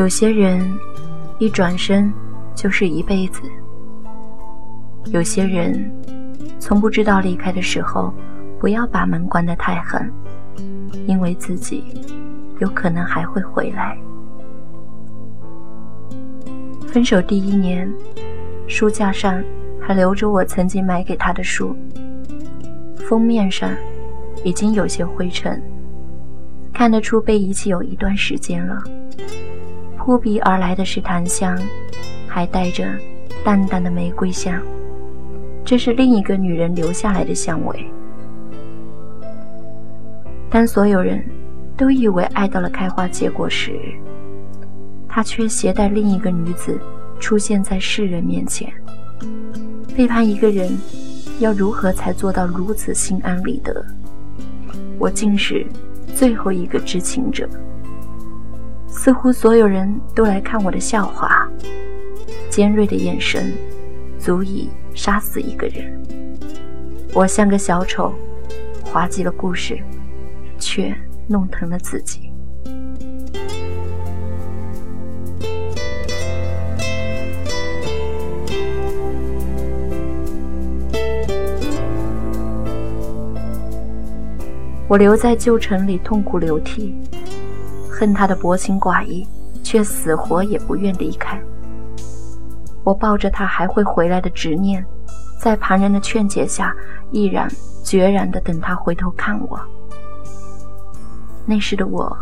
[0.00, 0.66] 有些人
[1.38, 2.10] 一转身
[2.54, 3.42] 就是一辈子，
[5.12, 5.92] 有些人
[6.58, 8.10] 从不知道离开的时候，
[8.58, 10.10] 不要把门关得太狠，
[11.06, 11.84] 因为自己
[12.60, 13.94] 有可能还会回来。
[16.86, 17.86] 分手第一年，
[18.66, 19.44] 书架上
[19.78, 21.76] 还留着我曾经买给他的书，
[23.06, 23.70] 封面上
[24.44, 25.62] 已经有些灰尘，
[26.72, 28.82] 看得出被遗弃有一段时间了。
[30.02, 31.56] 扑鼻而来的是檀香，
[32.26, 32.88] 还带着
[33.44, 34.58] 淡淡的玫瑰香，
[35.62, 37.86] 这是另一个女人留下来的香味。
[40.48, 41.22] 当所有人
[41.76, 43.78] 都以为爱到了开花结果时，
[45.06, 46.80] 他却携带另一个女子
[47.20, 48.72] 出现在世人面前。
[49.94, 50.76] 背叛一个人，
[51.40, 53.84] 要如何才做到如此心安理得？
[54.98, 55.66] 我竟是
[56.14, 57.46] 最后一个知情者。
[59.02, 61.48] 似乎所有人都来看我的笑话，
[62.50, 63.50] 尖锐的眼神
[64.18, 65.98] 足以杀死一个人。
[67.14, 68.12] 我像个小丑，
[68.84, 69.78] 滑稽了故事，
[70.58, 70.94] 却
[71.26, 72.30] 弄疼了自己。
[84.86, 86.94] 我留在旧城里痛哭流涕。
[88.00, 89.28] 恨他的薄情寡义，
[89.62, 91.38] 却死活也不愿离开。
[92.82, 94.82] 我抱着他还会回来的执念，
[95.38, 96.74] 在旁人的劝解下，
[97.10, 97.46] 毅然
[97.84, 99.60] 决然地等他回头看我。
[101.44, 102.16] 那时的我，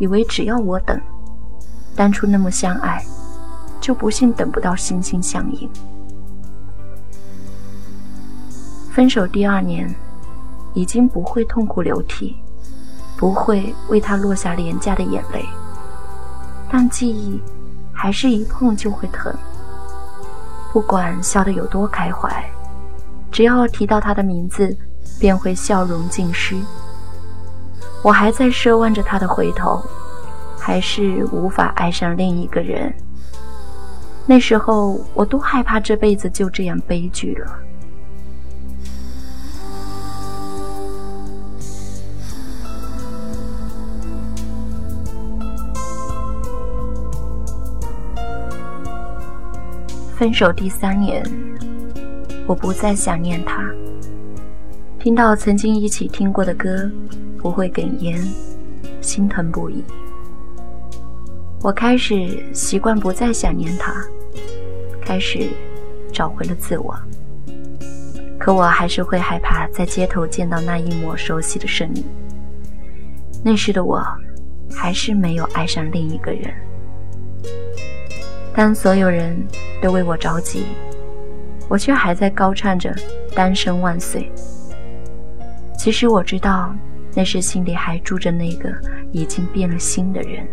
[0.00, 1.00] 以为只要我等，
[1.94, 3.00] 当初那么相爱，
[3.80, 5.70] 就不信等不到心心相印。
[8.90, 9.88] 分手第二年，
[10.74, 12.41] 已经不会痛哭流涕。
[13.22, 15.48] 不会为他落下廉价的眼泪，
[16.68, 17.40] 但记忆
[17.92, 19.32] 还是一碰就会疼。
[20.72, 22.44] 不管笑得有多开怀，
[23.30, 24.76] 只要提到他的名字，
[25.20, 26.56] 便会笑容尽失。
[28.02, 29.80] 我还在奢望着他的回头，
[30.58, 32.92] 还是无法爱上另一个人。
[34.26, 37.56] 那时候，我多害怕这辈子就这样悲剧了。
[50.22, 51.20] 分手第三年，
[52.46, 53.68] 我不再想念他。
[54.96, 56.88] 听到曾经一起听过的歌，
[57.38, 58.24] 不会哽咽，
[59.00, 59.82] 心疼不已。
[61.60, 63.92] 我开始习惯不再想念他，
[65.00, 65.48] 开始
[66.12, 66.96] 找回了自我。
[68.38, 72.04] 可我还是会害怕在街头见到那一抹熟悉的身影。
[73.42, 74.00] 那时的我，
[74.72, 76.54] 还是没有爱上另一个人。
[78.54, 79.36] 当所有人
[79.80, 80.66] 都为我着急，
[81.68, 82.94] 我却还在高唱着
[83.34, 84.30] “单身万岁”。
[85.78, 86.74] 其实我知道，
[87.14, 88.70] 那是心里还住着那个
[89.10, 90.46] 已经变了心的人。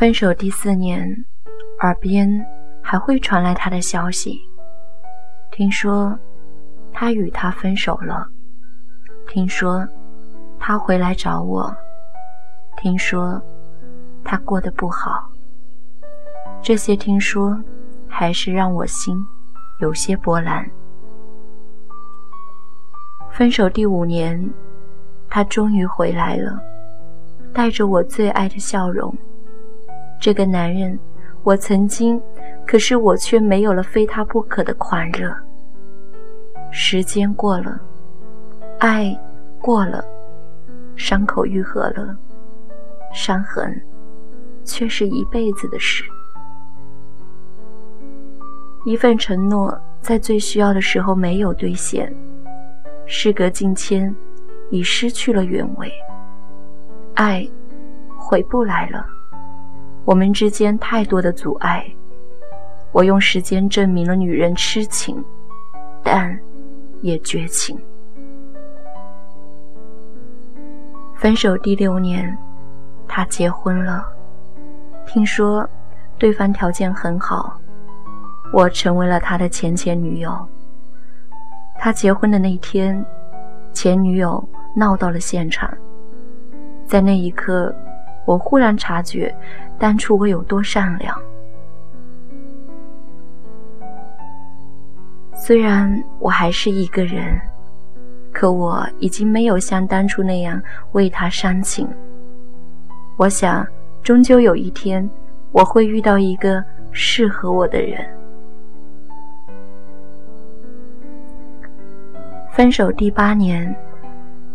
[0.00, 1.06] 分手第四年，
[1.80, 2.26] 耳边
[2.82, 4.40] 还会传来他的消息。
[5.50, 6.18] 听说
[6.90, 8.26] 他与他分手了，
[9.28, 9.86] 听说
[10.58, 11.70] 他回来找我，
[12.78, 13.38] 听说
[14.24, 15.30] 他过得不好。
[16.62, 17.62] 这些听说
[18.08, 19.14] 还是让我心
[19.80, 20.66] 有些波澜。
[23.30, 24.50] 分手第五年，
[25.28, 26.58] 他终于回来了，
[27.52, 29.14] 带着我最爱的笑容。
[30.20, 30.98] 这个男人，
[31.42, 32.20] 我曾经，
[32.66, 35.34] 可是我却没有了非他不可的狂热。
[36.70, 37.80] 时间过了，
[38.78, 39.18] 爱
[39.58, 40.04] 过了，
[40.94, 42.14] 伤口愈合了，
[43.14, 43.74] 伤痕
[44.62, 46.04] 却是一辈子的事。
[48.84, 52.14] 一份承诺在最需要的时候没有兑现，
[53.06, 54.14] 事隔境迁，
[54.70, 55.90] 已失去了原委，
[57.14, 57.48] 爱
[58.18, 59.06] 回不来了。
[60.04, 61.84] 我们之间太多的阻碍，
[62.92, 65.22] 我用时间证明了女人痴情，
[66.02, 66.38] 但
[67.02, 67.78] 也绝情。
[71.16, 72.36] 分手第六年，
[73.06, 74.04] 他结婚了，
[75.06, 75.68] 听说
[76.18, 77.60] 对方条件很好，
[78.52, 80.48] 我成为了他的前前女友。
[81.78, 83.04] 他结婚的那天，
[83.72, 84.42] 前女友
[84.74, 85.70] 闹到了现场。
[86.86, 87.74] 在那一刻，
[88.26, 89.34] 我忽然察觉，
[89.80, 91.18] 当初我有多善良。
[95.34, 97.40] 虽然我还是一个人，
[98.30, 100.62] 可我已经没有像当初那样
[100.92, 101.88] 为他煽情。
[103.16, 103.66] 我想，
[104.02, 105.08] 终究有一天，
[105.50, 106.62] 我会遇到一个
[106.92, 108.06] 适合我的人。
[112.52, 113.74] 分手第八年，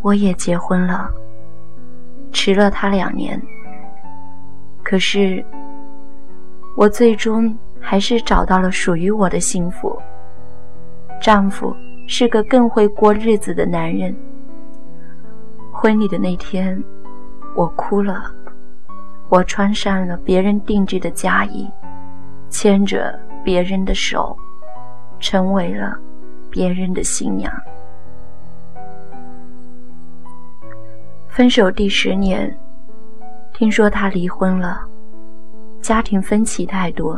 [0.04, 1.10] 我也结婚了，
[2.31, 3.42] 迟了他两年。
[4.86, 5.44] 可是，
[6.78, 10.00] 我最终还是找到了属于我的幸福。
[11.20, 11.76] 丈夫
[12.08, 14.16] 是个更会过日子的男人。
[15.72, 16.82] 婚礼的那天，
[17.56, 18.32] 我哭了。
[19.28, 21.68] 我穿上了别人定制的嫁衣，
[22.52, 24.38] 牵着别人的手，
[25.20, 25.98] 成为了
[26.52, 27.52] 别人的新娘。
[31.28, 32.56] 分手第十年，
[33.57, 34.86] 听说他离婚了，
[35.81, 37.18] 家庭分歧太多，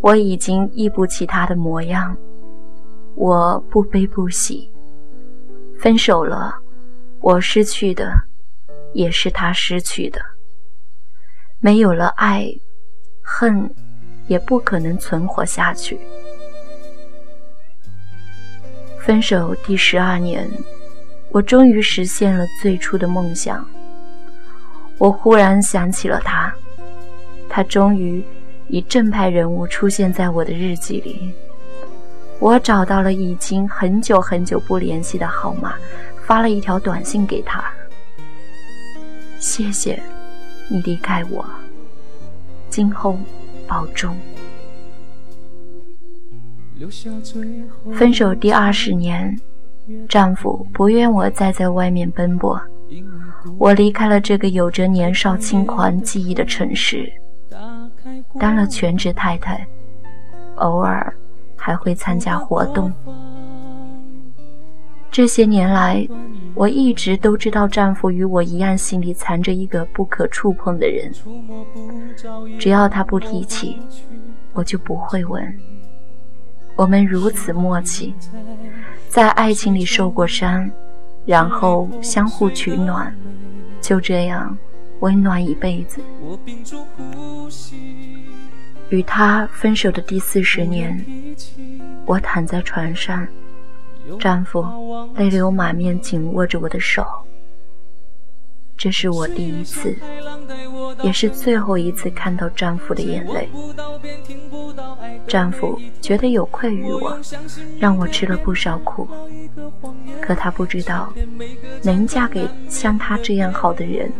[0.00, 2.16] 我已经忆不起他的模样。
[3.16, 4.70] 我不悲不喜，
[5.80, 6.54] 分手了，
[7.20, 8.14] 我失去的
[8.94, 10.20] 也是他失去的。
[11.58, 12.46] 没有了爱，
[13.20, 13.68] 恨
[14.28, 15.98] 也不可能存活下去。
[19.00, 20.48] 分手第十二年，
[21.30, 23.68] 我终于实现了最初的梦想。
[25.02, 26.54] 我忽然想起了他，
[27.48, 28.22] 他终于
[28.68, 31.34] 以正派人物出现在我的日记里。
[32.38, 35.74] 我找到了已经很久很久不联系的号码，
[36.24, 37.64] 发了一条短信给他
[39.40, 40.00] ：“谢谢
[40.68, 41.44] 你离开我，
[42.70, 43.18] 今后
[43.66, 44.16] 保重。”
[47.92, 49.36] 分手第二十年，
[50.08, 52.60] 丈夫不愿我再在外面奔波，
[53.58, 57.12] 我离开了这个有着年少轻狂记忆的城市，
[58.38, 59.66] 当了全职太太，
[60.56, 61.14] 偶尔。
[61.64, 62.92] 还会参加活动。
[65.12, 66.04] 这些年来，
[66.56, 71.12] 我一直都知道丈夫与我一样，心里藏着一个不可触碰的人。
[72.58, 73.78] 只要他不提起，
[74.54, 75.56] 我就不会问。
[76.74, 78.12] 我们如此默契，
[79.08, 80.68] 在爱情里受过伤，
[81.24, 83.14] 然后相互取暖，
[83.80, 84.56] 就这样
[85.00, 86.00] 温暖一辈子。
[88.90, 91.04] 与他分手的第四十年，
[92.04, 93.26] 我躺在床上，
[94.18, 94.64] 丈夫
[95.16, 97.06] 泪流满面，紧握着我的手。
[98.82, 99.94] 这是我第一次，
[101.04, 103.48] 也是最后一次看到丈夫的眼泪。
[105.28, 107.16] 丈夫觉得有愧于我，
[107.78, 109.08] 让我吃了不少苦，
[110.20, 111.14] 可他不知道，
[111.80, 114.10] 能嫁给像他这样好的人，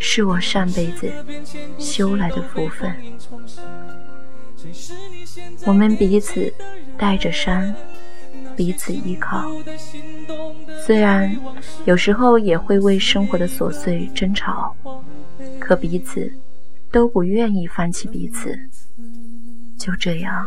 [0.00, 1.08] 是我上辈子
[1.78, 2.92] 修来的福分。
[5.64, 6.52] 我们彼此
[6.98, 7.72] 带着伤，
[8.56, 9.50] 彼此依靠。
[10.84, 11.36] 虽然
[11.84, 14.74] 有时候也会为生活的琐碎争吵，
[15.60, 16.32] 可彼此
[16.90, 18.58] 都不愿意放弃彼此。
[19.78, 20.44] 就这样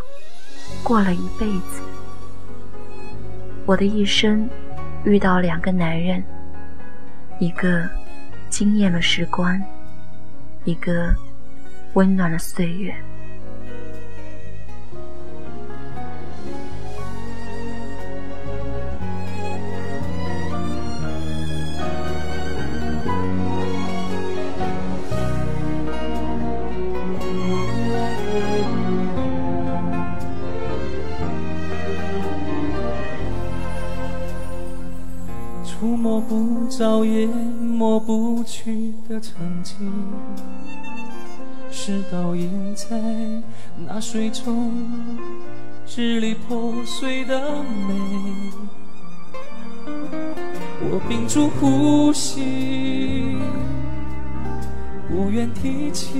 [0.83, 1.81] 过了一辈子。
[3.65, 4.49] 我的一生
[5.05, 6.21] 遇到两个男人，
[7.39, 7.89] 一个
[8.49, 9.61] 惊艳了时光，
[10.65, 11.15] 一个
[11.93, 12.93] 温暖了岁月。
[36.81, 39.75] 找也抹不去的曾经，
[41.69, 42.97] 是倒映在
[43.85, 44.71] 那水中
[45.85, 47.93] 支离破碎的美。
[50.89, 53.37] 我屏住呼吸，
[55.07, 56.15] 不愿提起，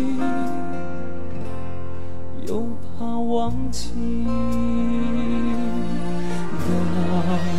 [2.47, 2.67] 又
[2.99, 3.89] 怕忘记。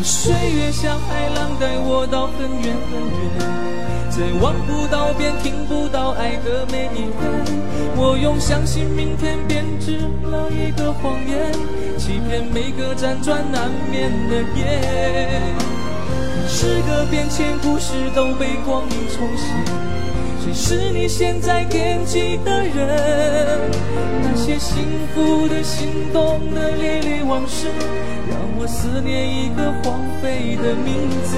[0.02, 3.30] 岁月像海浪带我到很远很远，
[4.10, 7.22] 在望不到边、听不到爱的每一分。
[7.96, 11.52] 我用相信明天编织了一个谎言，
[11.98, 15.40] 欺骗每个辗转难眠的夜。
[16.48, 20.01] 时隔变迁，故事都被光阴重写。
[20.42, 23.70] 谁是你现在惦记的人？
[24.22, 24.58] 那些。
[24.62, 24.76] 幸
[25.12, 27.66] 福的、心动的历历往事，
[28.30, 31.36] 让我思念一个荒废的名字。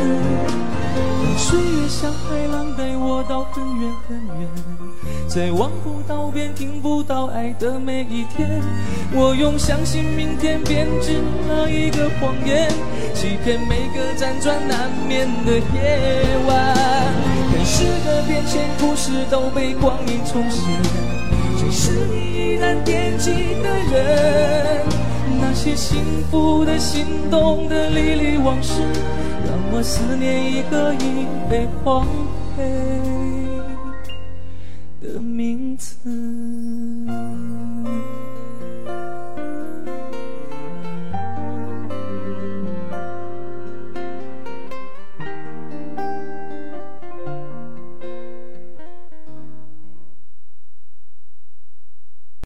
[1.38, 4.48] 岁月像海浪带我到很远很远，
[5.26, 8.62] 在望不到边、听不到爱的每一天，
[9.12, 11.14] 我用相信明天编织
[11.48, 12.68] 了一个谎言，
[13.14, 17.43] 欺骗每个辗转难眠的夜晚。
[17.74, 20.62] 看时的变迁，故事都被光阴重现。
[21.72, 23.32] 是你依然惦记
[23.64, 24.86] 的人，
[25.40, 25.98] 那些幸
[26.30, 28.80] 福的、心动的历历往事，
[29.44, 32.06] 让我思念一个已被荒
[32.56, 32.62] 废
[35.02, 35.96] 的名字。